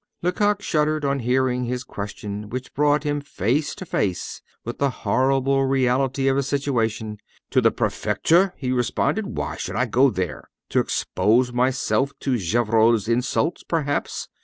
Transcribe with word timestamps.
Lecoq 0.23 0.63
shuddered 0.63 1.05
on 1.05 1.19
hearing 1.19 1.67
this 1.69 1.83
question, 1.83 2.49
which 2.49 2.73
brought 2.73 3.03
him 3.03 3.21
face 3.21 3.75
to 3.75 3.85
face 3.85 4.41
with 4.65 4.79
the 4.79 4.89
horrible 4.89 5.65
reality 5.67 6.27
of 6.27 6.37
his 6.37 6.47
situation. 6.47 7.19
"To 7.51 7.61
the 7.61 7.69
Prefecture!" 7.69 8.55
he 8.57 8.71
responded. 8.71 9.37
"Why 9.37 9.57
should 9.57 9.75
I 9.75 9.85
go 9.85 10.09
there? 10.09 10.49
To 10.69 10.79
expose 10.79 11.53
myself 11.53 12.13
to 12.21 12.35
Gevrol's 12.35 13.07
insults, 13.07 13.61
perhaps? 13.61 14.27